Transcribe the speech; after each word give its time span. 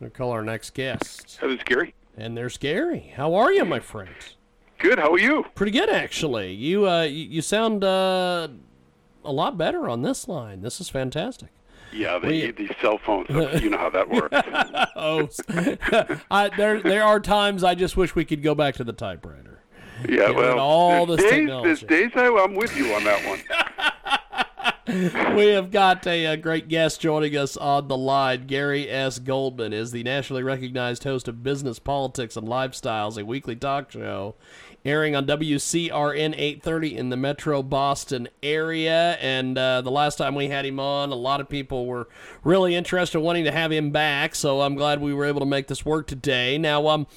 We'll 0.00 0.10
call 0.10 0.30
our 0.30 0.42
next 0.42 0.74
guest. 0.74 1.38
That 1.40 1.50
is 1.50 1.60
Gary. 1.64 1.94
And 2.16 2.36
there's 2.36 2.58
Gary. 2.58 3.12
How 3.16 3.34
are 3.34 3.52
you, 3.52 3.64
my 3.64 3.80
friend? 3.80 4.14
Good. 4.78 4.98
How 4.98 5.12
are 5.12 5.18
you? 5.18 5.44
Pretty 5.54 5.72
good, 5.72 5.88
actually. 5.88 6.52
You 6.52 6.86
uh, 6.86 7.02
you, 7.02 7.40
sound 7.40 7.82
uh, 7.82 8.48
a 9.24 9.32
lot 9.32 9.56
better 9.56 9.88
on 9.88 10.02
this 10.02 10.28
line. 10.28 10.60
This 10.60 10.80
is 10.80 10.90
fantastic. 10.90 11.48
Yeah, 11.92 12.18
the, 12.18 12.50
these 12.50 12.70
cell 12.82 12.98
phones. 12.98 13.28
you 13.62 13.70
know 13.70 13.78
how 13.78 13.90
that 13.90 14.10
works. 14.10 14.36
oh, 14.96 15.28
I, 16.30 16.50
there 16.56 16.82
there 16.82 17.04
are 17.04 17.20
times 17.20 17.64
I 17.64 17.74
just 17.74 17.96
wish 17.96 18.14
we 18.14 18.26
could 18.26 18.42
go 18.42 18.54
back 18.54 18.74
to 18.74 18.84
the 18.84 18.92
typewriter. 18.92 19.60
Yeah, 20.06 20.30
well, 20.30 20.58
all 20.58 21.06
this 21.06 21.22
days, 21.22 21.30
technology. 21.30 21.66
there's 21.66 21.82
days 21.82 22.10
I, 22.14 22.26
I'm 22.26 22.54
with 22.54 22.76
you 22.76 22.92
on 22.92 23.04
that 23.04 23.26
one. 23.26 23.40
we 25.34 25.46
have 25.48 25.72
got 25.72 26.06
a, 26.06 26.26
a 26.26 26.36
great 26.36 26.68
guest 26.68 27.00
joining 27.00 27.36
us 27.36 27.56
on 27.56 27.88
the 27.88 27.96
line. 27.96 28.46
Gary 28.46 28.88
S. 28.88 29.18
Goldman 29.18 29.72
is 29.72 29.90
the 29.90 30.04
nationally 30.04 30.44
recognized 30.44 31.02
host 31.02 31.26
of 31.26 31.42
Business, 31.42 31.80
Politics, 31.80 32.36
and 32.36 32.46
Lifestyles, 32.46 33.20
a 33.20 33.24
weekly 33.24 33.56
talk 33.56 33.90
show 33.90 34.36
airing 34.86 35.16
on 35.16 35.26
WCRN 35.26 36.34
830 36.34 36.96
in 36.96 37.08
the 37.10 37.16
metro 37.16 37.62
Boston 37.62 38.28
area. 38.42 39.18
And 39.20 39.58
uh, 39.58 39.82
the 39.82 39.90
last 39.90 40.16
time 40.16 40.36
we 40.36 40.48
had 40.48 40.64
him 40.64 40.78
on, 40.78 41.10
a 41.10 41.16
lot 41.16 41.40
of 41.40 41.48
people 41.48 41.86
were 41.86 42.08
really 42.44 42.76
interested 42.76 43.18
in 43.18 43.24
wanting 43.24 43.44
to 43.44 43.52
have 43.52 43.72
him 43.72 43.90
back. 43.90 44.36
So 44.36 44.60
I'm 44.60 44.76
glad 44.76 45.00
we 45.00 45.12
were 45.12 45.24
able 45.24 45.40
to 45.40 45.46
make 45.46 45.66
this 45.66 45.84
work 45.84 46.06
today. 46.06 46.56
Now, 46.56 46.86
um, 46.86 47.08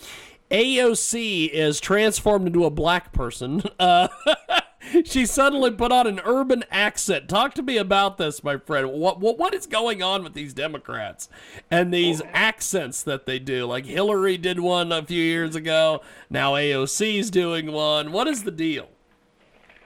AOC 0.49 1.49
is 1.49 1.79
transformed 1.79 2.47
into 2.47 2.65
a 2.65 2.71
black 2.71 3.13
person. 3.13 3.61
Uh, 3.79 4.07
she 5.05 5.25
suddenly 5.25 5.71
put 5.71 5.91
on 5.91 6.07
an 6.07 6.19
urban 6.23 6.63
accent. 6.71 7.27
Talk 7.27 7.53
to 7.55 7.61
me 7.61 7.77
about 7.77 8.17
this, 8.17 8.43
my 8.43 8.57
friend. 8.57 8.91
What 8.91 9.19
what 9.19 9.37
what 9.37 9.53
is 9.53 9.65
going 9.65 10.01
on 10.01 10.23
with 10.23 10.33
these 10.33 10.53
Democrats 10.53 11.29
and 11.69 11.93
these 11.93 12.21
accents 12.33 13.03
that 13.03 13.25
they 13.25 13.39
do? 13.39 13.65
Like 13.65 13.85
Hillary 13.85 14.37
did 14.37 14.59
one 14.59 14.91
a 14.91 15.03
few 15.03 15.21
years 15.21 15.55
ago. 15.55 16.01
Now 16.29 16.53
AOC's 16.53 17.29
doing 17.29 17.71
one. 17.71 18.11
What 18.11 18.27
is 18.27 18.43
the 18.43 18.51
deal? 18.51 18.89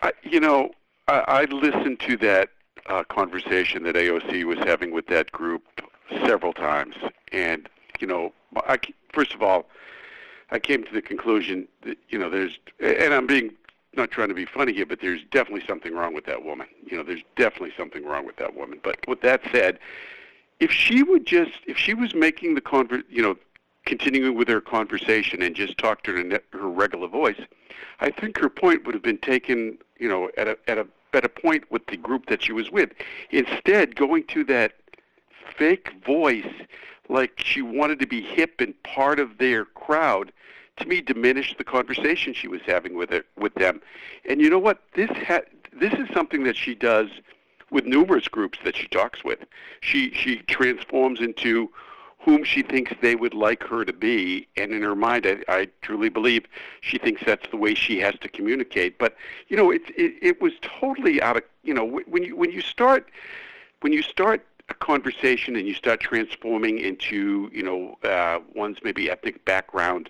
I, 0.01 0.11
you 0.23 0.39
know, 0.39 0.71
I, 1.07 1.23
I 1.27 1.43
listened 1.45 1.99
to 2.01 2.17
that 2.17 2.49
uh, 2.87 3.03
conversation 3.05 3.83
that 3.83 3.95
AOC 3.95 4.43
was 4.43 4.57
having 4.59 4.91
with 4.91 5.07
that 5.07 5.31
group 5.31 5.63
several 6.25 6.53
times, 6.53 6.95
and 7.31 7.69
you 7.99 8.07
know, 8.07 8.33
I, 8.55 8.77
first 9.13 9.33
of 9.33 9.41
all, 9.41 9.65
I 10.51 10.59
came 10.59 10.83
to 10.83 10.93
the 10.93 11.01
conclusion 11.01 11.67
that 11.81 11.97
you 12.09 12.19
know 12.19 12.29
there's, 12.29 12.59
and 12.79 13.13
I'm 13.13 13.25
being 13.25 13.51
not 13.95 14.11
trying 14.11 14.29
to 14.29 14.33
be 14.33 14.45
funny 14.45 14.73
here, 14.73 14.85
but 14.85 14.99
there's 15.01 15.21
definitely 15.31 15.65
something 15.67 15.93
wrong 15.93 16.13
with 16.13 16.25
that 16.25 16.43
woman. 16.43 16.67
You 16.85 16.97
know, 16.97 17.03
there's 17.03 17.23
definitely 17.35 17.73
something 17.77 18.05
wrong 18.05 18.25
with 18.25 18.37
that 18.37 18.55
woman. 18.55 18.79
But 18.83 18.97
with 19.07 19.21
that 19.21 19.41
said, 19.51 19.79
if 20.59 20.71
she 20.71 21.03
would 21.03 21.25
just, 21.25 21.53
if 21.67 21.77
she 21.77 21.93
was 21.93 22.13
making 22.15 22.55
the 22.55 22.61
conver, 22.61 23.03
you 23.09 23.21
know, 23.21 23.37
continuing 23.85 24.35
with 24.35 24.47
her 24.47 24.61
conversation 24.61 25.41
and 25.41 25.55
just 25.55 25.77
talked 25.77 26.05
to 26.05 26.13
her 26.13 26.19
in 26.19 26.31
her 26.31 26.69
regular 26.69 27.07
voice, 27.07 27.39
I 27.99 28.09
think 28.09 28.39
her 28.39 28.49
point 28.49 28.85
would 28.85 28.95
have 28.95 29.03
been 29.03 29.17
taken, 29.17 29.77
you 29.99 30.07
know, 30.07 30.29
at 30.37 30.47
a 30.47 30.57
at 30.67 30.77
a 30.77 30.87
better 31.11 31.27
point 31.27 31.69
with 31.71 31.85
the 31.87 31.97
group 31.97 32.25
that 32.27 32.43
she 32.43 32.51
was 32.51 32.71
with. 32.71 32.91
Instead, 33.29 33.95
going 33.95 34.23
to 34.27 34.43
that 34.45 34.73
fake 35.55 35.91
voice, 36.05 36.47
like 37.09 37.33
she 37.37 37.61
wanted 37.61 37.99
to 37.99 38.07
be 38.07 38.21
hip 38.21 38.59
and 38.59 38.81
part 38.83 39.19
of 39.19 39.37
their 39.37 39.65
crowd 39.65 40.31
to 40.77 40.87
me 40.87 41.01
diminished 41.01 41.57
the 41.57 41.63
conversation 41.63 42.33
she 42.33 42.47
was 42.47 42.61
having 42.65 42.95
with 42.95 43.11
it 43.11 43.25
with 43.37 43.53
them. 43.55 43.81
And 44.27 44.41
you 44.41 44.49
know 44.49 44.59
what? 44.59 44.81
This 44.95 45.09
ha- 45.11 45.41
this 45.71 45.93
is 45.93 46.07
something 46.13 46.43
that 46.43 46.55
she 46.55 46.75
does 46.75 47.09
with 47.71 47.85
numerous 47.85 48.27
groups 48.27 48.59
that 48.63 48.75
she 48.75 48.87
talks 48.87 49.23
with. 49.23 49.39
She 49.81 50.11
she 50.13 50.37
transforms 50.37 51.19
into 51.19 51.69
whom 52.19 52.43
she 52.43 52.61
thinks 52.61 52.93
they 53.01 53.15
would 53.15 53.33
like 53.33 53.63
her 53.63 53.83
to 53.83 53.91
be, 53.91 54.47
and 54.55 54.71
in 54.71 54.81
her 54.81 54.95
mind, 54.95 55.27
I, 55.27 55.39
I 55.49 55.67
truly 55.81 56.07
believe 56.07 56.45
she 56.79 56.97
thinks 56.97 57.21
that's 57.25 57.49
the 57.49 57.57
way 57.57 57.73
she 57.73 57.99
has 57.99 58.15
to 58.19 58.29
communicate. 58.29 58.97
But 58.97 59.15
you 59.49 59.57
know, 59.57 59.71
it 59.71 59.81
it, 59.97 60.13
it 60.21 60.41
was 60.41 60.53
totally 60.61 61.21
out 61.21 61.37
of 61.37 61.43
you 61.63 61.73
know 61.73 61.85
when 61.85 62.23
you 62.23 62.35
when 62.35 62.51
you 62.51 62.61
start 62.61 63.09
when 63.81 63.93
you 63.93 64.01
start 64.01 64.45
a 64.69 64.73
conversation 64.73 65.55
and 65.57 65.67
you 65.67 65.73
start 65.73 65.99
transforming 65.99 66.79
into 66.79 67.49
you 67.53 67.63
know 67.63 67.97
uh, 68.03 68.39
one's 68.55 68.77
maybe 68.83 69.09
ethnic 69.09 69.43
background 69.45 70.09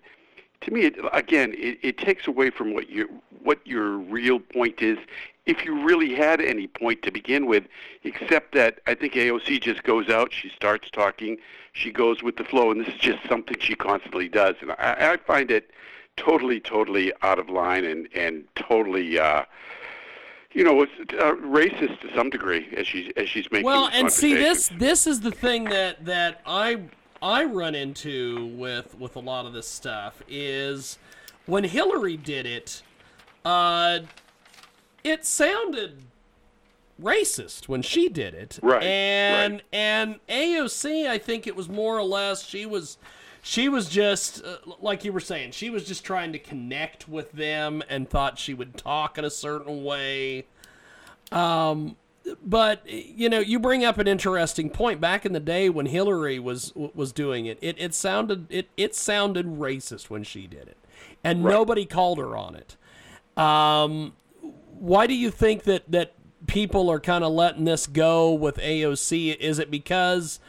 to 0.63 0.72
me, 0.72 0.81
it, 0.85 0.96
again, 1.12 1.53
it, 1.56 1.79
it 1.81 1.97
takes 1.97 2.28
away 2.28 2.50
from 2.50 2.74
what 2.74 2.90
your 2.90 3.07
what 3.44 3.59
your 3.66 3.97
real 3.97 4.40
point 4.40 4.81
is, 4.81 4.97
if 5.46 5.66
you 5.66 5.84
really 5.84 6.13
had 6.16 6.40
any 6.40 6.68
point 6.68 7.01
to 7.03 7.12
begin 7.12 7.46
with. 7.46 7.66
Except 8.03 8.53
that 8.53 8.79
I 8.88 8.96
think 8.96 9.13
AOC 9.13 9.62
just 9.62 9.84
goes 9.84 10.09
out, 10.09 10.34
she 10.34 10.50
starts 10.50 10.90
talking, 10.90 11.38
she 11.74 11.91
goes 11.91 12.24
with 12.24 12.38
the 12.38 12.44
flow, 12.44 12.72
and 12.72 12.81
this 12.81 12.88
is 12.88 13.00
just 13.00 13.19
something 13.28 13.57
she 13.59 13.75
constantly 13.75 14.29
does, 14.29 14.56
and 14.62 14.72
I, 14.72 15.13
I 15.13 15.18
find 15.18 15.51
it 15.51 15.72
totally, 16.18 16.59
totally 16.59 17.12
out 17.22 17.40
of 17.40 17.50
line 17.50 17.84
and 17.85 18.07
and 18.16 18.45
totally. 18.56 19.19
Uh, 19.19 19.44
you 20.53 20.63
know, 20.63 20.84
it's 20.84 20.91
uh, 21.13 21.34
racist 21.44 22.01
to 22.01 22.13
some 22.16 22.30
degree 22.30 22.68
as 22.78 22.88
she's 22.88 23.12
as 23.18 23.28
she's 23.28 23.51
making. 23.51 23.66
Well, 23.66 23.90
and 23.91 24.12
see 24.12 24.35
this 24.35 24.69
this 24.78 25.07
is 25.07 25.22
the 25.22 25.31
thing 25.31 25.66
that 25.66 26.06
that 26.06 26.41
I 26.45 26.84
I 27.23 27.45
run 27.45 27.73
into 27.73 28.47
with 28.57 29.00
with 29.00 29.16
a 29.16 29.19
lot 29.19 29.45
of 29.45 29.53
this 29.53 29.67
stuff 29.67 30.22
is 30.28 30.97
when 31.45 31.63
Hillary 31.63 32.17
did 32.17 32.45
it, 32.45 32.81
uh, 33.45 34.00
it 35.06 35.25
sounded 35.25 36.03
racist 37.01 37.67
when 37.67 37.81
she 37.81 38.09
did 38.09 38.33
it, 38.33 38.59
Right, 38.62 38.83
And 38.83 39.53
right. 39.53 39.63
and 39.72 40.19
AOC, 40.28 41.07
I 41.07 41.17
think 41.17 41.47
it 41.47 41.56
was 41.56 41.69
more 41.69 41.97
or 41.97 42.03
less 42.03 42.45
she 42.45 42.66
was. 42.66 42.97
She 43.45 43.67
was 43.67 43.89
just 43.89 44.41
uh, 44.44 44.57
like 44.79 45.03
you 45.03 45.12
were 45.12 45.19
saying. 45.19 45.51
She 45.51 45.69
was 45.69 45.85
just 45.85 46.06
trying 46.06 46.31
to 46.31 46.39
connect 46.39 47.09
with 47.09 47.33
them 47.33 47.83
and 47.89 48.09
thought 48.09 48.39
she 48.39 48.53
would 48.53 48.78
talk 48.78 49.17
in 49.17 49.25
a 49.25 49.29
certain 49.29 49.83
way. 49.83 50.45
Um, 51.31 51.97
but 52.44 52.81
you 52.89 53.29
know, 53.29 53.39
you 53.39 53.59
bring 53.59 53.84
up 53.84 53.97
an 53.97 54.07
interesting 54.07 54.69
point. 54.69 55.01
Back 55.01 55.25
in 55.25 55.34
the 55.34 55.39
day 55.39 55.69
when 55.69 55.85
Hillary 55.85 56.39
was 56.39 56.73
was 56.75 57.11
doing 57.11 57.45
it, 57.45 57.57
it, 57.61 57.75
it 57.79 57.94
sounded 57.94 58.47
it 58.50 58.69
it 58.78 58.95
sounded 58.95 59.45
racist 59.59 60.09
when 60.09 60.23
she 60.23 60.47
did 60.47 60.67
it, 60.67 60.78
and 61.23 61.44
nobody 61.44 61.85
called 61.85 62.17
her 62.17 62.35
on 62.35 62.56
it. 62.56 62.78
Um, 63.41 64.13
why 64.79 65.07
do 65.07 65.13
you 65.13 65.31
think 65.31 65.63
that 65.63 65.89
that 65.91 66.13
people 66.47 66.89
are 66.89 67.00
kind 67.00 67.23
of 67.23 67.31
letting 67.31 67.66
this 67.66 67.88
go 67.88 68.33
with 68.33 68.57
AOC? 68.57 69.38
Is 69.38 69.59
it 69.59 69.72
because 69.72 70.39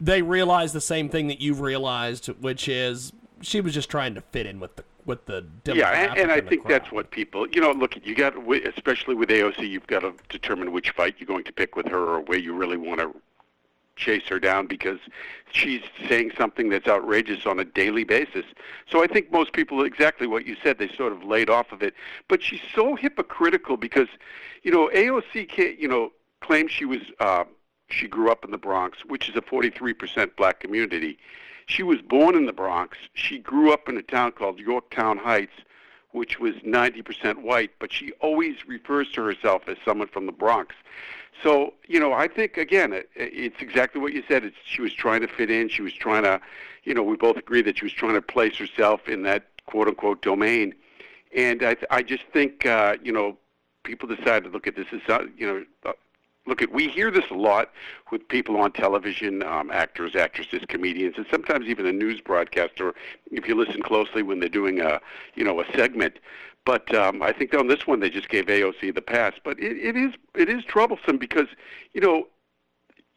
they 0.00 0.22
realize 0.22 0.72
the 0.72 0.80
same 0.80 1.08
thing 1.08 1.28
that 1.28 1.40
you've 1.40 1.60
realized, 1.60 2.26
which 2.26 2.68
is 2.68 3.12
she 3.40 3.60
was 3.60 3.74
just 3.74 3.90
trying 3.90 4.14
to 4.14 4.20
fit 4.20 4.46
in 4.46 4.60
with 4.60 4.76
the 4.76 4.84
with 5.06 5.24
the 5.26 5.46
Yeah, 5.66 5.90
and, 5.90 6.18
and 6.18 6.32
I 6.32 6.36
demographic 6.36 6.38
in 6.38 6.44
the 6.44 6.50
think 6.50 6.68
that's 6.68 6.92
what 6.92 7.10
people, 7.10 7.48
you 7.48 7.60
know, 7.60 7.72
look, 7.72 7.94
you 8.04 8.14
got, 8.14 8.34
especially 8.66 9.14
with 9.14 9.28
AOC, 9.28 9.68
you've 9.68 9.86
got 9.86 10.00
to 10.00 10.14
determine 10.28 10.72
which 10.72 10.90
fight 10.90 11.16
you're 11.18 11.26
going 11.26 11.44
to 11.44 11.52
pick 11.52 11.76
with 11.76 11.86
her 11.88 11.98
or 11.98 12.20
where 12.20 12.38
you 12.38 12.54
really 12.54 12.76
want 12.76 13.00
to 13.00 13.14
chase 13.96 14.26
her 14.28 14.40
down 14.40 14.66
because 14.66 14.98
she's 15.52 15.82
saying 16.08 16.32
something 16.36 16.68
that's 16.68 16.88
outrageous 16.88 17.46
on 17.46 17.58
a 17.60 17.64
daily 17.64 18.04
basis. 18.04 18.44
So 18.90 19.02
I 19.02 19.06
think 19.06 19.30
most 19.30 19.52
people, 19.52 19.84
exactly 19.84 20.26
what 20.26 20.46
you 20.46 20.56
said, 20.62 20.78
they 20.78 20.88
sort 20.88 21.12
of 21.12 21.22
laid 21.22 21.48
off 21.48 21.72
of 21.72 21.82
it. 21.82 21.94
But 22.28 22.42
she's 22.42 22.60
so 22.74 22.96
hypocritical 22.96 23.76
because, 23.76 24.08
you 24.62 24.72
know, 24.72 24.90
AOC, 24.92 25.48
can't, 25.48 25.78
you 25.78 25.88
know, 25.88 26.12
claims 26.40 26.72
she 26.72 26.84
was, 26.84 27.02
uh, 27.20 27.44
she 27.88 28.08
grew 28.08 28.30
up 28.30 28.44
in 28.44 28.50
the 28.50 28.58
Bronx, 28.58 29.04
which 29.04 29.28
is 29.28 29.36
a 29.36 29.40
43% 29.40 30.36
black 30.36 30.60
community. 30.60 31.18
She 31.66 31.82
was 31.82 32.00
born 32.02 32.34
in 32.34 32.46
the 32.46 32.52
Bronx. 32.52 32.98
She 33.14 33.38
grew 33.38 33.72
up 33.72 33.88
in 33.88 33.96
a 33.96 34.02
town 34.02 34.32
called 34.32 34.58
Yorktown 34.58 35.18
Heights, 35.18 35.54
which 36.12 36.38
was 36.38 36.54
90% 36.56 37.42
white, 37.42 37.72
but 37.78 37.92
she 37.92 38.12
always 38.20 38.66
refers 38.66 39.10
to 39.12 39.22
herself 39.22 39.62
as 39.66 39.76
someone 39.84 40.08
from 40.08 40.26
the 40.26 40.32
Bronx. 40.32 40.74
So, 41.42 41.74
you 41.88 41.98
know, 41.98 42.12
I 42.12 42.28
think 42.28 42.56
again, 42.56 42.92
it, 42.92 43.10
it's 43.16 43.60
exactly 43.60 44.00
what 44.00 44.12
you 44.12 44.22
said. 44.28 44.44
It's 44.44 44.56
she 44.64 44.82
was 44.82 44.92
trying 44.92 45.20
to 45.22 45.28
fit 45.28 45.50
in. 45.50 45.68
She 45.68 45.82
was 45.82 45.92
trying 45.92 46.22
to, 46.22 46.40
you 46.84 46.94
know, 46.94 47.02
we 47.02 47.16
both 47.16 47.36
agree 47.36 47.62
that 47.62 47.78
she 47.78 47.84
was 47.84 47.92
trying 47.92 48.14
to 48.14 48.22
place 48.22 48.56
herself 48.56 49.08
in 49.08 49.22
that 49.24 49.46
quote 49.66 49.88
unquote 49.88 50.22
domain. 50.22 50.74
And 51.36 51.64
I, 51.64 51.76
I 51.90 52.02
just 52.02 52.22
think, 52.32 52.64
uh, 52.64 52.96
you 53.02 53.10
know, 53.10 53.36
people 53.82 54.08
decided 54.08 54.44
to 54.44 54.50
look 54.50 54.66
at 54.66 54.76
this 54.76 54.86
as, 54.92 55.00
uh, 55.08 55.24
you 55.36 55.46
know, 55.46 55.64
uh, 55.84 55.92
look 56.46 56.62
we 56.72 56.88
hear 56.88 57.10
this 57.10 57.24
a 57.30 57.34
lot 57.34 57.70
with 58.10 58.26
people 58.28 58.56
on 58.56 58.72
television, 58.72 59.42
um, 59.42 59.70
actors, 59.70 60.14
actresses, 60.14 60.62
comedians, 60.68 61.14
and 61.16 61.26
sometimes 61.30 61.66
even 61.66 61.86
a 61.86 61.92
news 61.92 62.20
broadcaster. 62.20 62.94
If 63.30 63.48
you 63.48 63.54
listen 63.54 63.82
closely 63.82 64.22
when 64.22 64.40
they're 64.40 64.48
doing 64.48 64.80
a 64.80 65.00
you 65.34 65.44
know 65.44 65.60
a 65.60 65.64
segment. 65.74 66.18
But 66.64 66.94
um, 66.94 67.22
I 67.22 67.32
think 67.32 67.52
on 67.54 67.68
this 67.68 67.86
one 67.86 68.00
they 68.00 68.10
just 68.10 68.28
gave 68.28 68.46
AOC 68.46 68.94
the 68.94 69.02
pass. 69.02 69.34
But 69.42 69.58
it, 69.60 69.76
it 69.76 69.96
is 69.96 70.14
it 70.34 70.48
is 70.48 70.64
troublesome 70.64 71.18
because 71.18 71.48
you 71.92 72.00
know 72.00 72.28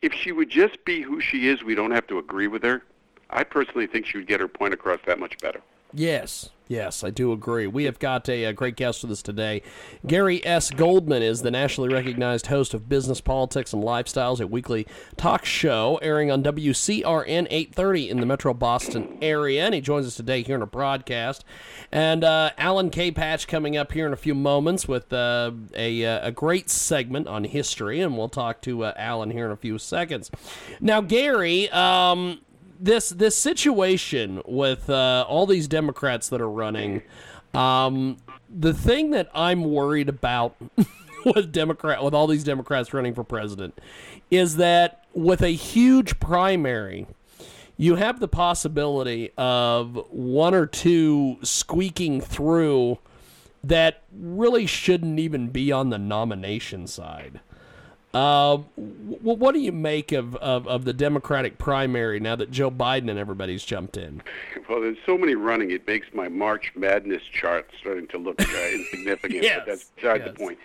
if 0.01 0.13
she 0.13 0.31
would 0.31 0.50
just 0.50 0.83
be 0.85 1.01
who 1.01 1.19
she 1.19 1.47
is, 1.47 1.63
we 1.63 1.75
don't 1.75 1.91
have 1.91 2.07
to 2.07 2.19
agree 2.19 2.47
with 2.47 2.63
her. 2.63 2.83
I 3.30 3.44
personally 3.44 3.88
think 3.88 4.06
she 4.06 4.18
would 4.18 4.27
get 4.27 4.39
her 4.39 4.47
point 4.47 4.73
across 4.73 5.00
that 5.06 5.19
much 5.19 5.38
better. 5.39 5.62
Yes, 5.94 6.50
yes, 6.68 7.04
I 7.04 7.10
do 7.10 7.31
agree. 7.31 7.68
We 7.68 7.86
have 7.86 8.00
got 8.00 8.28
a, 8.30 8.46
a, 8.46 8.54
great 8.54 8.75
guest 8.75 9.04
with 9.04 9.12
us 9.12 9.22
today. 9.22 9.62
Gary 10.06 10.46
S. 10.46 10.72
Goldman 10.72 11.22
is 11.22 11.42
the 11.42 11.52
nationally 11.52 11.94
recognized 11.94 12.48
host 12.48 12.74
of 12.74 12.90
Business, 12.90 13.22
Politics, 13.22 13.74
and 13.74 13.84
Lifestyles, 13.84 14.40
a 14.40 14.48
weekly 14.48 14.88
talk 15.16 15.46
show 15.46 15.98
airing 16.02 16.31
on 16.31 16.44
WCRN 16.44 17.48
830 17.50 18.10
in 18.10 18.19
the 18.19 18.25
Metro 18.25 18.54
Boston 18.54 19.18
area. 19.22 19.66
And 19.66 19.74
he 19.74 19.81
joins 19.81 20.08
us 20.08 20.16
today 20.16 20.44
here 20.44 20.56
in 20.56 20.62
a 20.62 20.68
broadcast. 20.68 21.46
And 21.92 22.24
uh, 22.24 22.52
Alan 22.58 22.90
K. 22.90 23.12
Patch 23.12 23.48
coming 23.48 23.78
up 23.78 23.92
here 23.92 24.08
in 24.08 24.14
a 24.14 24.18
few 24.18 24.36
moments 24.36 24.88
with 24.88 25.12
uh, 25.14 25.52
a, 25.75 26.06
uh, 26.06 26.28
a 26.28 26.31
great 26.31 26.69
segment 26.69 27.28
on 27.28 27.44
history. 27.44 28.02
And 28.02 28.18
we'll 28.18 28.30
talk 28.30 28.62
to 28.64 28.86
uh, 28.86 28.94
Alan 28.98 29.31
here 29.31 29.46
in 29.46 29.52
a 29.52 29.58
few 29.58 29.78
seconds. 29.78 30.30
Now, 30.80 31.02
Gary, 31.02 31.69
um, 31.69 32.40
this 32.79 33.09
this 33.09 33.35
situation 33.35 34.41
with 34.45 34.89
uh, 34.89 35.25
all 35.27 35.45
these 35.45 35.68
Democrats 35.68 36.29
that 36.29 36.41
are 36.41 36.50
running, 36.50 37.01
um, 37.53 38.18
the 38.50 38.74
thing 38.74 39.12
that 39.12 39.29
I'm 39.33 39.63
worried 39.63 40.09
about 40.09 40.56
with 41.25 41.51
Democrat 41.51 42.03
with 42.03 42.13
all 42.13 42.27
these 42.27 42.44
Democrats 42.44 42.94
running 42.94 43.13
for 43.13 43.24
president 43.24 43.79
is 44.29 44.57
that 44.57 45.06
with 45.13 45.41
a 45.41 45.50
huge 45.50 46.19
primary, 46.19 47.07
you 47.77 47.95
have 47.95 48.19
the 48.19 48.27
possibility 48.27 49.31
of 49.38 50.03
one 50.09 50.53
or 50.53 50.65
two 50.65 51.38
squeaking 51.44 52.21
through 52.21 52.97
that 53.63 54.03
really 54.12 54.65
shouldn't 54.65 55.19
even 55.19 55.50
be 55.50 55.71
on 55.71 55.89
the 55.89 55.97
nomination 55.97 56.88
side. 56.88 57.39
Uh, 58.18 58.58
what 59.22 59.54
do 59.54 59.60
you 59.60 59.72
make 59.72 60.12
of, 60.12 60.36
of, 60.38 60.68
of, 60.68 60.86
the 60.86 60.94
Democratic 60.94 61.60
primary 61.60 62.19
now 62.19 62.36
that 62.36 62.50
Joe 62.50 62.72
Biden 62.72 63.12
and 63.12 63.19
everybody's 63.19 63.64
jumped 63.64 63.96
in? 63.96 64.24
Well, 64.68 64.81
there's 64.81 64.98
so 65.06 65.19
many 65.19 65.36
running, 65.36 65.69
it 65.69 65.86
makes 65.86 66.08
my 66.16 66.28
March 66.28 66.72
Madness 66.75 67.22
chart 67.22 67.69
starting 67.80 68.08
to 68.08 68.18
look 68.18 68.42
uh, 68.42 68.58
insignificant. 68.74 69.44
yes. 69.44 69.60
But 69.60 69.66
that's 69.68 69.84
beside 69.96 70.22
yes. 70.22 70.30
the 70.30 70.34
point. 70.34 70.58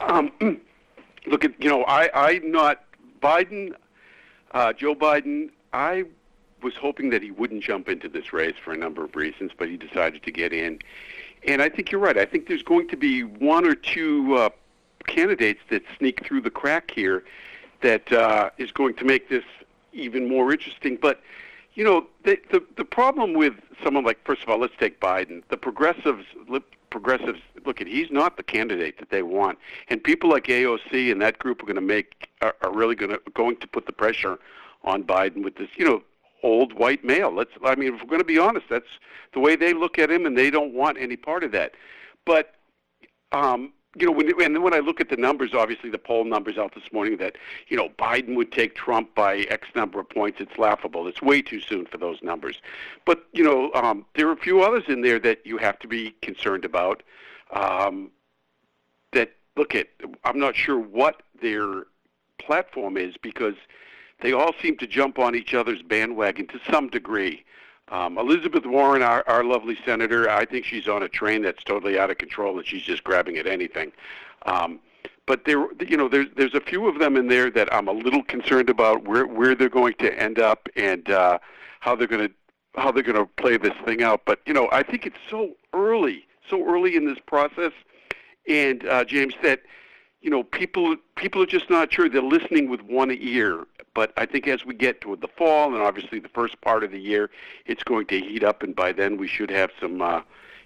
Um, 0.00 0.32
look 1.26 1.46
at 1.46 1.54
you 1.62 1.70
know, 1.70 1.82
I 1.84 2.10
I 2.12 2.40
not 2.44 2.84
Biden, 3.22 3.72
uh, 4.50 4.74
Joe 4.74 4.94
Biden. 4.94 5.48
I 5.72 6.04
was 6.62 6.74
hoping 6.74 7.08
that 7.08 7.22
he 7.22 7.30
wouldn't 7.30 7.62
jump 7.62 7.88
into 7.88 8.10
this 8.10 8.34
race 8.34 8.56
for 8.62 8.74
a 8.74 8.76
number 8.76 9.02
of 9.02 9.16
reasons, 9.16 9.52
but 9.56 9.68
he 9.68 9.78
decided 9.78 10.24
to 10.24 10.30
get 10.30 10.52
in. 10.52 10.78
And 11.46 11.62
I 11.62 11.70
think 11.70 11.90
you're 11.90 12.02
right. 12.02 12.18
I 12.18 12.26
think 12.26 12.48
there's 12.48 12.62
going 12.62 12.88
to 12.88 12.98
be 12.98 13.22
one 13.22 13.66
or 13.66 13.74
two 13.74 14.34
uh, 14.34 14.50
candidates 15.08 15.60
that 15.70 15.82
sneak 15.98 16.24
through 16.24 16.42
the 16.42 16.50
crack 16.50 16.90
here 16.90 17.24
that 17.80 18.12
uh, 18.12 18.50
is 18.58 18.70
going 18.70 18.94
to 18.94 19.04
make 19.04 19.28
this 19.28 19.44
even 19.92 20.28
more 20.28 20.52
interesting. 20.52 20.98
But 21.00 21.20
you 21.74 21.84
know, 21.84 22.06
the, 22.24 22.38
the 22.50 22.64
the 22.76 22.84
problem 22.84 23.34
with 23.34 23.54
someone 23.82 24.04
like, 24.04 24.18
first 24.24 24.42
of 24.42 24.48
all, 24.48 24.58
let's 24.58 24.74
take 24.78 25.00
Biden. 25.00 25.42
The 25.48 25.56
progressives, 25.56 26.24
progressives, 26.90 27.40
look 27.64 27.80
at 27.80 27.86
he's 27.86 28.10
not 28.10 28.36
the 28.36 28.42
candidate 28.42 28.98
that 28.98 29.10
they 29.10 29.22
want, 29.22 29.58
and 29.88 30.02
people 30.02 30.30
like 30.30 30.44
AOC 30.44 31.12
and 31.12 31.20
that 31.22 31.38
group 31.38 31.62
are 31.62 31.66
going 31.66 31.76
to 31.76 31.80
make 31.80 32.28
are, 32.42 32.54
are 32.62 32.72
really 32.72 32.94
going 32.94 33.12
to 33.12 33.20
going 33.34 33.56
to 33.58 33.66
put 33.66 33.86
the 33.86 33.92
pressure 33.92 34.38
on 34.84 35.04
Biden 35.04 35.44
with 35.44 35.56
this, 35.56 35.68
you 35.76 35.84
know, 35.84 36.02
old 36.42 36.72
white 36.72 37.04
male. 37.04 37.32
Let's, 37.32 37.50
I 37.64 37.74
mean, 37.74 37.94
if 37.94 38.00
we're 38.00 38.08
going 38.08 38.20
to 38.20 38.24
be 38.24 38.38
honest, 38.38 38.66
that's 38.68 38.86
the 39.34 39.40
way 39.40 39.56
they 39.56 39.72
look 39.72 39.98
at 39.98 40.10
him, 40.10 40.26
and 40.26 40.36
they 40.36 40.50
don't 40.50 40.72
want 40.72 40.98
any 40.98 41.16
part 41.16 41.44
of 41.44 41.52
that. 41.52 41.72
But 42.24 42.54
um, 43.32 43.72
you 43.98 44.06
know, 44.06 44.12
when 44.12 44.40
and 44.42 44.62
when 44.62 44.74
I 44.74 44.78
look 44.78 45.00
at 45.00 45.08
the 45.08 45.16
numbers, 45.16 45.54
obviously 45.54 45.90
the 45.90 45.98
poll 45.98 46.24
numbers 46.24 46.58
out 46.58 46.74
this 46.74 46.92
morning 46.92 47.16
that 47.18 47.36
you 47.68 47.76
know 47.76 47.88
Biden 47.98 48.34
would 48.36 48.52
take 48.52 48.74
Trump 48.74 49.14
by 49.14 49.38
X 49.50 49.68
number 49.74 50.00
of 50.00 50.08
points. 50.08 50.40
It's 50.40 50.58
laughable. 50.58 51.06
It's 51.06 51.22
way 51.22 51.42
too 51.42 51.60
soon 51.60 51.86
for 51.86 51.98
those 51.98 52.22
numbers. 52.22 52.60
But 53.04 53.26
you 53.32 53.44
know, 53.44 53.72
um, 53.74 54.04
there 54.14 54.28
are 54.28 54.32
a 54.32 54.36
few 54.36 54.62
others 54.62 54.84
in 54.88 55.02
there 55.02 55.18
that 55.20 55.44
you 55.44 55.58
have 55.58 55.78
to 55.80 55.88
be 55.88 56.14
concerned 56.22 56.64
about. 56.64 57.02
Um, 57.50 58.10
that 59.12 59.32
look 59.56 59.74
at, 59.74 59.88
I'm 60.24 60.38
not 60.38 60.54
sure 60.54 60.78
what 60.78 61.22
their 61.40 61.84
platform 62.38 62.96
is 62.96 63.16
because 63.20 63.54
they 64.20 64.32
all 64.32 64.52
seem 64.60 64.76
to 64.78 64.86
jump 64.86 65.18
on 65.18 65.34
each 65.34 65.54
other's 65.54 65.82
bandwagon 65.82 66.46
to 66.48 66.60
some 66.70 66.88
degree. 66.88 67.44
Um, 67.90 68.18
Elizabeth 68.18 68.66
Warren, 68.66 69.02
our, 69.02 69.24
our 69.26 69.44
lovely 69.44 69.78
senator, 69.84 70.28
I 70.28 70.44
think 70.44 70.64
she's 70.64 70.88
on 70.88 71.02
a 71.02 71.08
train 71.08 71.42
that's 71.42 71.64
totally 71.64 71.98
out 71.98 72.10
of 72.10 72.18
control 72.18 72.58
and 72.58 72.66
she's 72.66 72.82
just 72.82 73.02
grabbing 73.02 73.36
at 73.38 73.46
anything. 73.46 73.92
Um, 74.44 74.80
but 75.26 75.44
there, 75.44 75.66
you 75.86 75.96
know, 75.96 76.08
there's 76.08 76.28
there's 76.36 76.54
a 76.54 76.60
few 76.60 76.88
of 76.88 76.98
them 76.98 77.16
in 77.16 77.28
there 77.28 77.50
that 77.50 77.72
I'm 77.72 77.86
a 77.86 77.92
little 77.92 78.22
concerned 78.22 78.70
about 78.70 79.06
where 79.06 79.26
where 79.26 79.54
they're 79.54 79.68
going 79.68 79.94
to 79.98 80.18
end 80.18 80.38
up 80.38 80.68
and 80.74 81.08
uh, 81.10 81.38
how 81.80 81.94
they're 81.94 82.06
going 82.06 82.28
to 82.28 82.34
how 82.80 82.90
they're 82.90 83.02
going 83.02 83.16
to 83.16 83.26
play 83.26 83.58
this 83.58 83.74
thing 83.84 84.02
out. 84.02 84.22
But 84.24 84.40
you 84.46 84.54
know, 84.54 84.68
I 84.72 84.82
think 84.82 85.04
it's 85.04 85.18
so 85.28 85.54
early, 85.74 86.26
so 86.48 86.66
early 86.66 86.96
in 86.96 87.04
this 87.04 87.18
process, 87.26 87.72
and 88.48 88.86
uh, 88.86 89.04
James, 89.04 89.34
that 89.42 89.60
you 90.22 90.30
know, 90.30 90.42
people 90.42 90.96
people 91.16 91.42
are 91.42 91.46
just 91.46 91.68
not 91.68 91.92
sure. 91.92 92.08
They're 92.08 92.22
listening 92.22 92.68
with 92.70 92.80
one 92.82 93.10
ear. 93.10 93.66
But 93.98 94.12
I 94.16 94.26
think 94.26 94.46
as 94.46 94.64
we 94.64 94.74
get 94.74 95.00
to 95.00 95.16
the 95.16 95.26
fall 95.26 95.74
and 95.74 95.82
obviously 95.82 96.20
the 96.20 96.28
first 96.28 96.60
part 96.60 96.84
of 96.84 96.92
the 96.92 97.00
year, 97.00 97.30
it's 97.66 97.82
going 97.82 98.06
to 98.06 98.20
heat 98.20 98.44
up, 98.44 98.62
and 98.62 98.76
by 98.76 98.92
then 98.92 99.16
we 99.16 99.26
should 99.26 99.50
have 99.50 99.72
some. 99.80 100.00
Uh, 100.00 100.20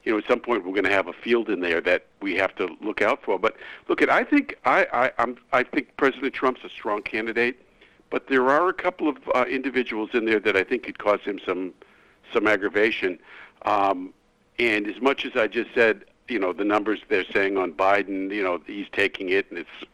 you 0.04 0.12
know, 0.12 0.18
at 0.18 0.26
some 0.28 0.38
point 0.38 0.66
we're 0.66 0.72
going 0.72 0.84
to 0.84 0.90
have 0.90 1.08
a 1.08 1.14
field 1.14 1.48
in 1.48 1.60
there 1.60 1.80
that 1.80 2.04
we 2.20 2.34
have 2.34 2.54
to 2.56 2.76
look 2.82 3.00
out 3.00 3.22
for. 3.22 3.38
But 3.38 3.56
look, 3.88 4.02
at 4.02 4.10
I 4.10 4.22
think 4.22 4.58
I 4.66 4.86
I 4.92 5.12
I'm, 5.16 5.38
I 5.50 5.62
think 5.62 5.96
President 5.96 6.34
Trump's 6.34 6.60
a 6.62 6.68
strong 6.68 7.00
candidate, 7.00 7.56
but 8.10 8.26
there 8.26 8.50
are 8.50 8.68
a 8.68 8.74
couple 8.74 9.08
of 9.08 9.16
uh, 9.34 9.46
individuals 9.48 10.10
in 10.12 10.26
there 10.26 10.40
that 10.40 10.54
I 10.54 10.62
think 10.62 10.82
could 10.82 10.98
cause 10.98 11.20
him 11.20 11.40
some 11.46 11.72
some 12.34 12.46
aggravation. 12.46 13.18
Um, 13.62 14.12
and 14.58 14.86
as 14.86 15.00
much 15.00 15.24
as 15.24 15.36
I 15.36 15.46
just 15.46 15.70
said, 15.74 16.04
you 16.28 16.38
know, 16.38 16.52
the 16.52 16.64
numbers 16.64 17.00
they're 17.08 17.24
saying 17.32 17.56
on 17.56 17.72
Biden, 17.72 18.30
you 18.30 18.42
know, 18.42 18.60
he's 18.66 18.88
taking 18.92 19.30
it, 19.30 19.46
and 19.48 19.58
it's, 19.58 19.88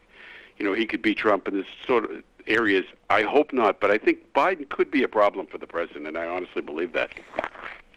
you 0.57 0.65
know, 0.65 0.73
he 0.73 0.85
could 0.85 1.01
beat 1.01 1.19
Trump 1.19 1.47
in 1.47 1.53
this 1.55 1.67
sort 1.87 2.03
of 2.03 2.21
areas. 2.49 2.85
I 3.09 3.21
hope 3.21 3.53
not, 3.53 3.79
but 3.79 3.91
I 3.91 3.97
think 3.97 4.33
Biden 4.33 4.67
could 4.69 4.91
be 4.91 5.03
a 5.03 5.07
problem 5.07 5.47
for 5.47 5.57
the 5.57 5.67
president, 5.67 6.07
and 6.07 6.17
I 6.17 6.25
honestly 6.25 6.61
believe 6.61 6.93
that. 6.93 7.11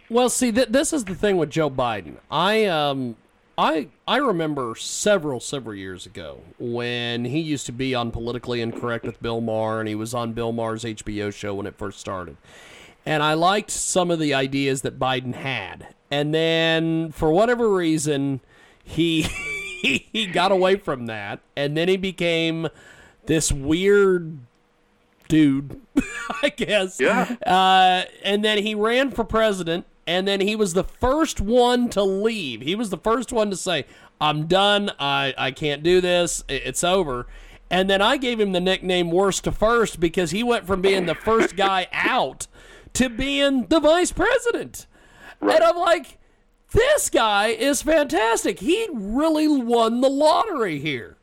Well, 0.09 0.29
see, 0.29 0.53
th- 0.53 0.69
this 0.69 0.93
is 0.93 1.05
the 1.05 1.15
thing 1.15 1.39
with 1.39 1.51
Joe 1.51 1.71
Biden. 1.71 2.17
I 2.31 2.67
um, 2.67 3.17
I 3.57 3.89
I 4.07 4.19
remember 4.19 4.75
several 4.75 5.41
several 5.41 5.75
years 5.75 6.07
ago 6.07 6.41
when 6.59 7.25
he 7.25 7.41
used 7.41 7.67
to 7.67 7.73
be 7.73 7.95
on 7.95 8.11
Politically 8.11 8.61
Incorrect 8.61 9.05
with 9.05 9.21
Bill 9.23 9.41
Maher, 9.41 9.81
and 9.81 9.89
he 9.89 9.95
was 9.95 10.15
on 10.15 10.33
Bill 10.33 10.53
Maher's 10.53 10.85
HBO 10.85 11.33
show 11.33 11.55
when 11.55 11.67
it 11.67 11.77
first 11.77 11.99
started. 11.99 12.37
And 13.05 13.23
I 13.23 13.35
liked 13.35 13.71
some 13.71 14.11
of 14.11 14.21
the 14.21 14.33
ideas 14.33 14.83
that 14.83 14.99
Biden 14.99 15.35
had, 15.35 15.95
and 16.11 16.33
then 16.33 17.11
for 17.13 17.33
whatever 17.33 17.73
reason, 17.73 18.41
he 18.85 19.23
he 19.83 20.27
got 20.27 20.53
away 20.53 20.77
from 20.77 21.07
that, 21.07 21.41
and 21.57 21.77
then 21.77 21.89
he 21.89 21.97
became 21.97 22.69
this 23.27 23.53
weird 23.53 24.39
dude, 25.29 25.81
I 26.43 26.51
guess. 26.51 27.01
Yeah. 27.01 27.37
Uh, 27.47 28.05
and 28.25 28.45
then 28.45 28.59
he 28.59 28.75
ran 28.75 29.11
for 29.11 29.25
president, 29.25 29.87
and 30.07 30.27
then 30.27 30.41
he 30.41 30.57
was 30.57 30.75
the 30.75 30.85
first 30.85 31.41
one 31.41 31.89
to 31.91 32.03
leave. 32.03 32.61
He 32.61 32.75
was 32.75 32.91
the 32.91 32.99
first 32.99 33.33
one 33.33 33.51
to 33.51 33.57
say, 33.57 33.87
"I'm 34.21 34.47
done. 34.47 34.91
I 34.99 35.35
I 35.39 35.51
can't 35.51 35.83
do 35.83 36.01
this. 36.01 36.45
It's 36.49 36.85
over." 36.85 37.27
And 37.71 37.89
then 37.89 38.03
I 38.03 38.19
gave 38.19 38.39
him 38.39 38.53
the 38.53 38.61
nickname 38.61 39.11
"Worst 39.11 39.45
to 39.45 39.53
First 39.53 40.01
because 40.01 40.31
he 40.31 40.43
went 40.43 40.67
from 40.67 40.83
being 40.83 41.07
the 41.07 41.15
first 41.15 41.57
guy 41.57 41.89
out 41.93 42.47
to 42.95 43.09
being 43.09 43.67
the 43.67 43.81
vice 43.81 44.13
president. 44.13 44.87
Right. 45.41 45.57
And 45.57 45.65
I'm 45.65 45.77
like, 45.79 46.19
this 46.73 47.11
guy 47.11 47.49
is 47.49 47.83
fantastic. 47.83 48.61
He 48.61 48.89
really 48.93 49.49
won 49.49 50.01
the 50.01 50.11
lottery 50.11 50.79
here. 50.79 51.17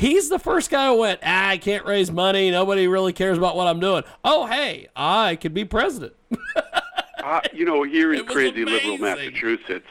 He's 0.00 0.30
the 0.30 0.38
first 0.38 0.70
guy 0.70 0.86
who 0.86 0.96
went, 0.96 1.20
ah, 1.22 1.48
I 1.48 1.58
can't 1.58 1.84
raise 1.84 2.10
money. 2.10 2.50
Nobody 2.50 2.86
really 2.86 3.12
cares 3.12 3.36
about 3.36 3.54
what 3.54 3.66
I'm 3.66 3.80
doing. 3.80 4.02
Oh, 4.24 4.46
hey, 4.46 4.88
I 4.96 5.36
could 5.36 5.52
be 5.52 5.66
president. 5.66 6.14
uh, 7.22 7.42
you 7.52 7.66
know, 7.66 7.82
here 7.82 8.14
in 8.14 8.24
crazy 8.24 8.62
amazing. 8.62 8.92
liberal 8.92 8.96
Massachusetts, 8.96 9.90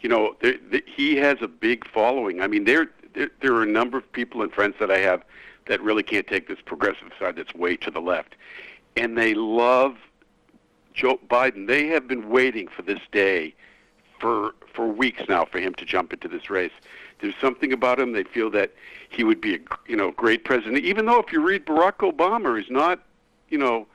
you 0.00 0.08
know, 0.08 0.34
there, 0.42 0.56
there, 0.72 0.82
he 0.84 1.14
has 1.18 1.38
a 1.40 1.46
big 1.46 1.88
following. 1.88 2.42
I 2.42 2.48
mean, 2.48 2.64
there, 2.64 2.90
there 3.14 3.30
there 3.40 3.54
are 3.54 3.62
a 3.62 3.66
number 3.66 3.96
of 3.96 4.10
people 4.10 4.42
and 4.42 4.52
friends 4.52 4.74
that 4.80 4.90
I 4.90 4.98
have 4.98 5.22
that 5.66 5.80
really 5.80 6.02
can't 6.02 6.26
take 6.26 6.48
this 6.48 6.58
progressive 6.60 7.12
side 7.20 7.36
that's 7.36 7.54
way 7.54 7.76
to 7.76 7.92
the 7.92 8.00
left, 8.00 8.34
and 8.96 9.16
they 9.16 9.34
love 9.34 9.98
Joe 10.94 11.20
Biden. 11.30 11.68
They 11.68 11.86
have 11.86 12.08
been 12.08 12.28
waiting 12.28 12.66
for 12.66 12.82
this 12.82 13.00
day 13.12 13.54
for 14.18 14.56
for 14.74 14.88
weeks 14.88 15.22
now 15.28 15.44
for 15.44 15.60
him 15.60 15.74
to 15.74 15.84
jump 15.84 16.12
into 16.12 16.26
this 16.26 16.50
race. 16.50 16.72
There's 17.24 17.34
something 17.40 17.72
about 17.72 17.98
him. 17.98 18.12
They 18.12 18.24
feel 18.24 18.50
that 18.50 18.72
he 19.08 19.24
would 19.24 19.40
be 19.40 19.54
a 19.54 19.58
you 19.86 19.96
know 19.96 20.10
great 20.10 20.44
president, 20.44 20.84
even 20.84 21.06
though 21.06 21.20
if 21.20 21.32
you 21.32 21.40
read 21.40 21.64
Barack 21.64 22.12
Obama 22.12 22.60
is 22.60 22.68
not 22.68 23.00
you 23.48 23.56
know 23.56 23.86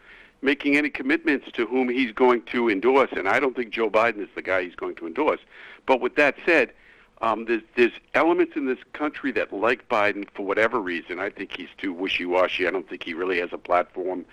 making 0.42 0.76
any 0.76 0.90
commitments 0.90 1.52
to 1.54 1.68
whom 1.68 1.90
he's 1.90 2.12
going 2.12 2.42
to 2.44 2.70
endorse, 2.70 3.12
and 3.12 3.30
I 3.30 3.40
don't 3.40 3.56
think 3.56 3.70
Joe 3.70 3.88
Biden 3.88 4.20
is 4.20 4.30
the 4.34 4.42
guy 4.42 4.64
he's 4.64 4.74
going 4.74 4.96
to 4.96 5.06
endorse. 5.06 5.42
But 5.86 6.02
with 6.02 6.16
that 6.16 6.38
said, 6.44 6.74
um, 7.22 7.46
there's, 7.46 7.62
there's 7.76 7.92
elements 8.16 8.56
in 8.56 8.66
this 8.66 8.80
country 8.94 9.32
that 9.34 9.54
like 9.54 9.88
Biden 9.90 10.28
for 10.34 10.44
whatever 10.44 10.80
reason. 10.80 11.20
I 11.20 11.30
think 11.30 11.56
he's 11.56 11.70
too 11.78 11.94
wishy-washy. 11.94 12.68
I 12.68 12.72
don't 12.72 12.90
think 12.90 13.04
he 13.04 13.14
really 13.14 13.40
has 13.42 13.50
a 13.52 13.60
platform, 13.60 14.26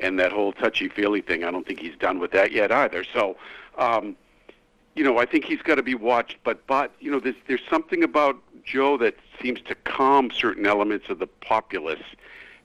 and 0.00 0.18
that 0.18 0.32
whole 0.32 0.52
touchy-feely 0.52 1.20
thing. 1.20 1.44
I 1.44 1.52
don't 1.52 1.66
think 1.66 1.78
he's 1.78 1.96
done 1.96 2.18
with 2.18 2.32
that 2.32 2.50
yet 2.50 2.72
either. 2.72 3.04
So, 3.14 3.36
um, 3.78 4.16
you 4.94 5.04
know, 5.04 5.18
I 5.18 5.26
think 5.26 5.44
he's 5.44 5.62
got 5.62 5.76
to 5.76 5.82
be 5.82 5.94
watched. 5.94 6.38
But, 6.44 6.66
but 6.66 6.92
you 7.00 7.10
know, 7.10 7.20
there's 7.20 7.36
there's 7.46 7.62
something 7.68 8.02
about 8.02 8.36
Joe 8.64 8.96
that 8.98 9.16
seems 9.40 9.60
to 9.62 9.74
calm 9.74 10.30
certain 10.30 10.66
elements 10.66 11.08
of 11.08 11.18
the 11.18 11.26
populace 11.26 12.02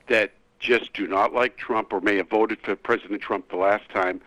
that 0.07 0.33
just 0.59 0.93
do 0.93 1.07
not 1.07 1.33
like 1.33 1.57
Trump 1.57 1.93
or 1.93 2.01
may 2.01 2.17
have 2.17 2.29
voted 2.29 2.59
for 2.61 2.75
President 2.75 3.21
Trump 3.21 3.49
the 3.49 3.57
last 3.57 3.87
time. 3.89 4.21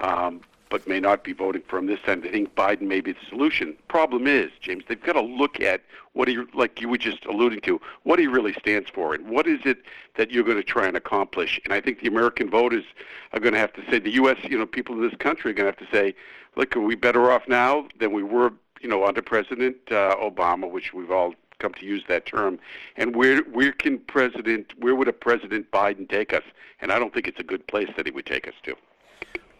Um, 0.00 0.40
but 0.68 0.86
may 0.86 1.00
not 1.00 1.22
be 1.24 1.32
voting 1.32 1.62
for 1.68 1.78
him 1.78 1.86
this 1.86 2.00
time. 2.00 2.20
They 2.20 2.30
think 2.30 2.54
Biden 2.54 2.82
may 2.82 3.00
be 3.00 3.12
the 3.12 3.24
solution. 3.28 3.76
Problem 3.88 4.26
is, 4.26 4.50
James, 4.60 4.84
they've 4.88 5.02
got 5.02 5.12
to 5.12 5.20
look 5.20 5.60
at 5.60 5.82
what 6.12 6.28
he, 6.28 6.38
like 6.54 6.80
you 6.80 6.88
were 6.88 6.98
just 6.98 7.24
alluding 7.26 7.60
to, 7.62 7.80
what 8.02 8.18
he 8.18 8.26
really 8.26 8.52
stands 8.54 8.90
for, 8.90 9.14
and 9.14 9.28
what 9.28 9.46
is 9.46 9.60
it 9.64 9.78
that 10.16 10.30
you're 10.30 10.44
going 10.44 10.56
to 10.56 10.62
try 10.62 10.86
and 10.86 10.96
accomplish. 10.96 11.60
And 11.64 11.72
I 11.72 11.80
think 11.80 12.00
the 12.00 12.08
American 12.08 12.50
voters 12.50 12.84
are 13.32 13.40
going 13.40 13.54
to 13.54 13.60
have 13.60 13.72
to 13.74 13.82
say, 13.90 13.98
the 13.98 14.12
U.S., 14.12 14.38
you 14.44 14.58
know, 14.58 14.66
people 14.66 14.94
in 14.94 15.02
this 15.02 15.16
country 15.18 15.50
are 15.50 15.54
going 15.54 15.72
to 15.72 15.78
have 15.78 15.88
to 15.88 15.96
say, 15.96 16.14
look, 16.56 16.74
are 16.76 16.80
we 16.80 16.94
better 16.94 17.30
off 17.30 17.46
now 17.46 17.86
than 17.98 18.12
we 18.12 18.22
were, 18.22 18.52
you 18.80 18.88
know, 18.88 19.04
under 19.04 19.22
President 19.22 19.76
uh, 19.90 20.16
Obama, 20.16 20.70
which 20.70 20.92
we've 20.92 21.10
all 21.10 21.34
come 21.58 21.72
to 21.74 21.86
use 21.86 22.04
that 22.08 22.26
term. 22.26 22.58
And 22.96 23.16
where 23.16 23.40
where 23.44 23.72
can 23.72 23.98
President, 23.98 24.72
where 24.78 24.94
would 24.94 25.08
a 25.08 25.12
President 25.12 25.70
Biden 25.70 26.08
take 26.08 26.32
us? 26.32 26.42
And 26.80 26.92
I 26.92 26.98
don't 26.98 27.14
think 27.14 27.26
it's 27.26 27.40
a 27.40 27.44
good 27.44 27.66
place 27.66 27.88
that 27.96 28.06
he 28.06 28.12
would 28.12 28.26
take 28.26 28.46
us 28.46 28.54
to. 28.64 28.76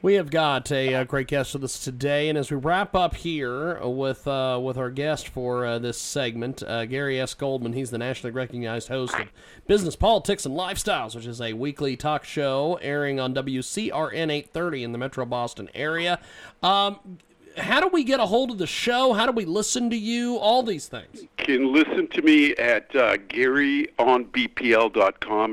We 0.06 0.14
have 0.14 0.30
got 0.30 0.70
a, 0.70 0.92
a, 0.92 1.00
uh, 1.00 1.02
great 1.02 1.26
guest 1.26 1.52
with 1.52 1.64
us 1.64 1.82
today, 1.82 2.28
and 2.28 2.38
as 2.38 2.48
we 2.48 2.56
wrap 2.56 2.94
up 2.94 3.16
here 3.16 3.84
with 3.84 4.28
uh, 4.28 4.56
with 4.62 4.78
our 4.78 4.88
guest 4.88 5.26
for 5.26 5.66
uh, 5.66 5.80
this 5.80 5.98
segment, 6.00 6.62
uh, 6.62 6.84
Gary 6.84 7.18
S. 7.18 7.34
Goldman, 7.34 7.72
he's 7.72 7.90
the 7.90 7.98
nationally 7.98 8.30
recognized 8.30 8.86
host 8.86 9.16
of 9.16 9.26
Business, 9.66 9.96
Politics, 9.96 10.46
and 10.46 10.56
Lifestyles, 10.56 11.16
which 11.16 11.26
is 11.26 11.40
a 11.40 11.54
weekly 11.54 11.96
talk 11.96 12.22
show 12.22 12.78
airing 12.82 13.18
on 13.18 13.34
WCRN 13.34 14.30
830 14.30 14.84
in 14.84 14.92
the 14.92 14.98
Metro 14.98 15.24
Boston 15.26 15.68
area. 15.74 16.20
Um, 16.62 17.18
how 17.56 17.80
do 17.80 17.88
we 17.88 18.04
get 18.04 18.20
a 18.20 18.26
hold 18.26 18.50
of 18.50 18.58
the 18.58 18.66
show? 18.66 19.12
How 19.12 19.26
do 19.26 19.32
we 19.32 19.44
listen 19.44 19.90
to 19.90 19.96
you? 19.96 20.36
All 20.38 20.62
these 20.62 20.86
things. 20.88 21.24
Can 21.36 21.72
listen 21.72 22.06
to 22.08 22.22
me 22.22 22.54
at 22.56 22.94
uh, 22.94 23.16
GaryOnBPL.com. 23.16 23.94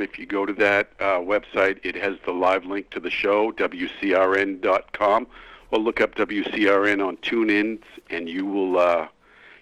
If 0.02 0.20
you 0.20 0.26
go 0.26 0.46
to 0.46 0.54
that 0.54 0.92
uh, 1.00 1.20
website, 1.20 1.80
it 1.84 1.96
has 1.96 2.18
the 2.26 2.32
live 2.32 2.66
link 2.66 2.90
to 2.92 3.00
the 3.00 3.10
show, 3.10 3.52
WCRN.com. 3.54 5.28
Or 5.72 5.80
look 5.80 6.02
up 6.02 6.14
WCRN 6.16 7.06
on 7.06 7.18
TuneIn, 7.18 7.80
and 8.12 8.30
you 8.30 8.46
will 8.46 8.78
uh, 8.78 9.08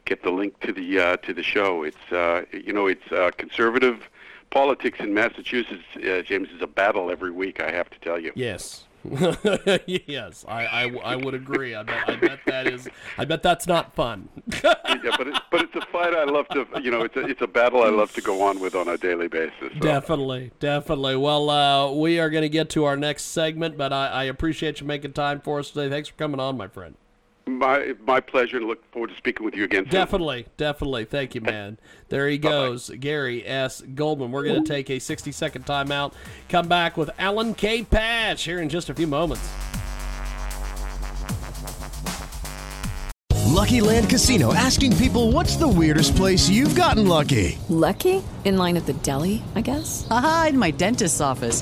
get 0.04 0.24
the 0.24 0.32
link 0.32 0.60
to 0.60 0.74
the 0.74 1.00
uh, 1.00 1.18
to 1.18 1.34
the 1.34 1.44
show. 1.44 1.84
It's 1.84 2.12
uh, 2.12 2.44
you 2.52 2.74
know 2.74 2.88
it's 2.88 3.10
uh, 3.14 3.32
conservative 3.38 4.10
politics 4.50 5.00
in 5.00 5.14
Massachusetts. 5.14 5.86
Uh, 5.96 6.22
James 6.22 6.50
is 6.50 6.62
a 6.62 6.68
battle 6.68 7.10
every 7.10 7.32
week. 7.32 7.62
I 7.62 7.72
have 7.72 7.90
to 7.92 8.00
tell 8.00 8.20
you. 8.20 8.34
Yes. 8.36 8.84
yes, 9.88 10.46
I, 10.48 10.66
I, 10.66 10.96
I, 11.04 11.16
would 11.16 11.34
agree. 11.34 11.74
I 11.74 11.84
bet, 11.84 12.10
I 12.10 12.16
bet 12.16 12.40
that 12.46 12.68
is. 12.68 12.88
I 13.18 13.26
bet 13.26 13.42
that's 13.42 13.66
not 13.66 13.96
fun. 13.96 14.30
yeah, 14.64 14.76
but 15.18 15.28
it, 15.28 15.42
but 15.50 15.62
it's 15.62 15.76
a 15.76 15.86
fight 15.88 16.14
I 16.14 16.26
love 16.26 16.48
to. 16.50 16.68
You 16.82 16.92
know, 16.92 17.02
it's 17.02 17.16
a, 17.16 17.22
it's 17.22 17.42
a 17.42 17.48
battle 17.48 17.84
I 17.84 17.90
love 17.90 18.14
to 18.14 18.22
go 18.22 18.44
on 18.44 18.60
with 18.60 18.76
on 18.76 18.88
a 18.88 18.98
daily 18.98 19.28
basis. 19.28 19.74
So. 19.74 19.80
Definitely, 19.80 20.52
definitely. 20.60 21.16
Well, 21.16 21.50
uh, 21.50 21.92
we 21.92 22.20
are 22.20 22.30
going 22.30 22.44
to 22.44 22.50
get 22.50 22.70
to 22.72 22.86
our 22.86 22.96
next 22.96 23.24
segment, 23.24 23.78
but 23.78 23.92
I, 23.92 24.08
I 24.08 24.24
appreciate 24.26 24.82
you 24.82 24.88
making 24.88 25.14
time 25.14 25.42
for 25.42 25.60
us 25.60 25.72
today. 25.72 25.90
Thanks 25.90 26.10
for 26.10 26.16
coming 26.16 26.40
on, 26.40 26.58
my 26.58 26.68
friend. 26.68 26.96
My 27.58 27.94
my 28.06 28.20
pleasure, 28.20 28.58
and 28.58 28.68
look 28.68 28.84
forward 28.92 29.10
to 29.10 29.16
speaking 29.16 29.46
with 29.46 29.56
you 29.56 29.64
again. 29.64 29.84
Soon. 29.84 29.92
Definitely, 29.92 30.48
definitely. 30.58 31.06
Thank 31.06 31.36
you, 31.36 31.42
man. 31.42 31.78
There 32.10 32.28
he 32.28 32.38
goes, 32.38 32.88
Bye-bye. 32.88 32.98
Gary 32.98 33.46
S. 33.46 33.82
Goldman. 33.82 34.32
We're 34.32 34.44
going 34.44 34.64
to 34.64 34.74
take 34.74 34.90
a 34.90 35.00
60 35.00 35.32
second 35.32 35.66
timeout. 35.66 36.14
Come 36.50 36.68
back 36.68 36.98
with 36.98 37.10
Alan 37.20 37.54
K. 37.54 37.84
Patch 37.84 38.44
here 38.44 38.62
in 38.62 38.70
just 38.70 38.90
a 38.90 38.94
few 38.94 39.08
moments. 39.08 39.48
Lucky 43.62 43.82
Land 43.82 44.10
Casino 44.10 44.54
asking 44.54 44.96
people 44.98 45.32
what's 45.32 45.56
the 45.56 45.68
weirdest 45.68 46.16
place 46.16 46.50
you've 46.50 46.74
gotten 46.74 47.08
lucky? 47.08 47.60
Lucky? 47.70 48.24
In 48.44 48.58
line 48.58 48.76
at 48.76 48.88
the 48.88 48.94
deli, 48.94 49.44
I 49.54 49.62
guess? 49.62 50.08
Aha, 50.10 50.48
in 50.50 50.58
my 50.58 50.72
dentist's 50.72 51.22
office. 51.22 51.62